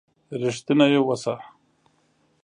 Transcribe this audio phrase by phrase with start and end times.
[0.41, 1.33] رښتيني وسه.